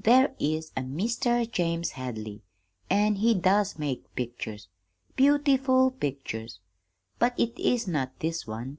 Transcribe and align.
'There 0.00 0.34
is 0.38 0.70
a 0.76 0.82
Meester 0.82 1.46
James 1.46 1.92
Hadley, 1.92 2.42
an' 2.90 3.14
he 3.14 3.32
does 3.32 3.78
make 3.78 4.14
pictures 4.14 4.68
beautiful 5.16 5.92
pictures 5.92 6.60
but 7.18 7.32
it 7.40 7.58
is 7.58 7.88
not 7.88 8.12
this 8.20 8.46
one. 8.46 8.76